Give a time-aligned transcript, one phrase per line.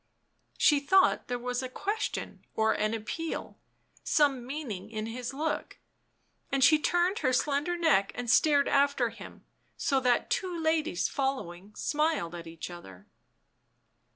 [0.57, 3.59] She thought there was a question or an appeal—
[4.03, 5.77] some meaning in his look,
[6.51, 9.45] and she turned her slender neck and stared after him,
[9.77, 13.05] so that two ladies following smiled at each other.